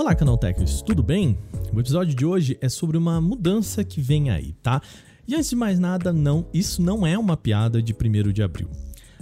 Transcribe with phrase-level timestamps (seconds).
[0.00, 1.38] Olá, Canaltechers, tudo bem?
[1.74, 4.80] O episódio de hoje é sobre uma mudança que vem aí, tá?
[5.28, 8.70] E antes de mais nada, não, isso não é uma piada de 1 de abril.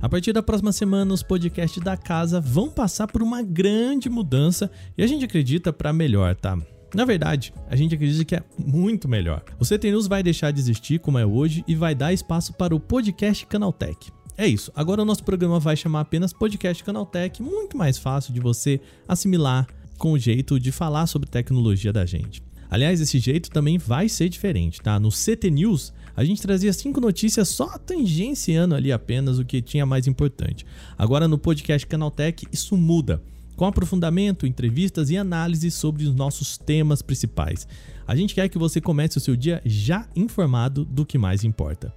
[0.00, 4.70] A partir da próxima semana, os podcasts da casa vão passar por uma grande mudança
[4.96, 6.56] e a gente acredita para melhor, tá?
[6.94, 9.42] Na verdade, a gente acredita que é muito melhor.
[9.58, 12.76] O CT News vai deixar de existir como é hoje e vai dar espaço para
[12.76, 14.12] o podcast Canaltech.
[14.38, 14.70] É isso.
[14.76, 19.66] Agora o nosso programa vai chamar apenas Podcast Canaltech, muito mais fácil de você assimilar
[20.00, 22.42] com o jeito de falar sobre tecnologia da gente.
[22.70, 24.98] Aliás, esse jeito também vai ser diferente, tá?
[24.98, 29.84] No CT News, a gente trazia cinco notícias só tangenciando ali apenas o que tinha
[29.84, 30.64] mais importante.
[30.96, 33.22] Agora no podcast Canaltech, isso muda
[33.56, 37.68] com aprofundamento, entrevistas e análises sobre os nossos temas principais.
[38.06, 41.92] A gente quer que você comece o seu dia já informado do que mais importa.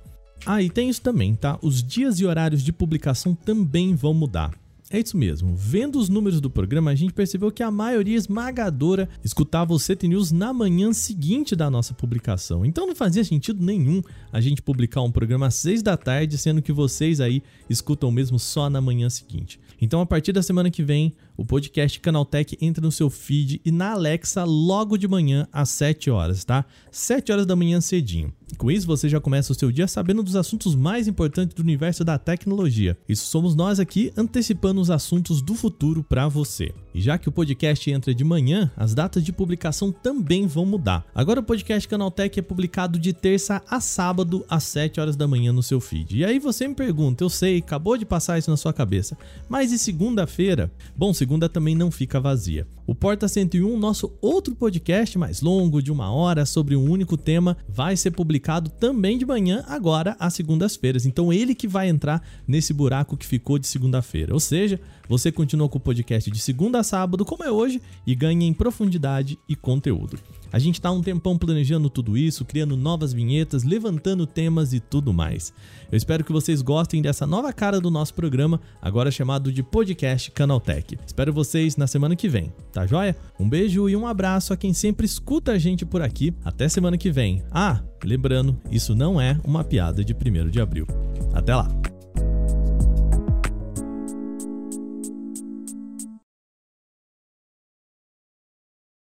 [0.46, 1.58] Ah, e tem isso também, tá?
[1.62, 4.52] Os dias e horários de publicação também vão mudar.
[4.94, 5.56] É isso mesmo.
[5.56, 10.08] Vendo os números do programa, a gente percebeu que a maioria esmagadora escutava o CT
[10.08, 12.64] News na manhã seguinte da nossa publicação.
[12.64, 16.62] Então não fazia sentido nenhum a gente publicar um programa às 6 da tarde, sendo
[16.62, 19.60] que vocês aí escutam mesmo só na manhã seguinte.
[19.82, 23.72] Então, a partir da semana que vem, o podcast Canaltech entra no seu feed e
[23.72, 26.66] na Alexa logo de manhã às 7 horas, tá?
[26.92, 28.32] 7 horas da manhã cedinho.
[28.58, 32.04] Com isso, você já começa o seu dia sabendo dos assuntos mais importantes do universo
[32.04, 32.98] da tecnologia.
[33.08, 36.74] Isso somos nós aqui antecipando os assuntos do futuro para você.
[36.94, 41.04] E já que o podcast entra de manhã, as datas de publicação também vão mudar.
[41.16, 45.52] Agora o podcast Canaltech é publicado de terça a sábado às 7 horas da manhã
[45.52, 46.18] no seu feed.
[46.18, 49.18] E aí você me pergunta, eu sei, acabou de passar isso na sua cabeça,
[49.50, 50.72] mas e segunda-feira?
[50.96, 52.68] Bom, segunda também não fica vazia.
[52.86, 57.56] O Porta 101, nosso outro podcast mais longo, de uma hora, sobre um único tema,
[57.68, 61.06] vai ser publicado também de manhã, agora às segundas-feiras.
[61.06, 64.34] Então ele que vai entrar nesse buraco que ficou de segunda-feira.
[64.34, 68.46] Ou seja, você continua com o podcast de segunda sábado, como é hoje, e ganha
[68.46, 70.18] em profundidade e conteúdo.
[70.52, 75.12] A gente está um tempão planejando tudo isso, criando novas vinhetas, levantando temas e tudo
[75.12, 75.52] mais.
[75.92, 80.30] Eu espero que vocês gostem dessa nova cara do nosso programa, agora chamado de Podcast
[80.30, 80.98] Canaltech.
[81.06, 83.16] Espero vocês na semana que vem, tá joia?
[83.40, 86.34] Um beijo e um abraço a quem sempre escuta a gente por aqui.
[86.46, 87.44] Até semana que vem.
[87.52, 90.86] Ah, lembrando, isso não é uma piada de 1 de abril.
[91.34, 91.93] Até lá!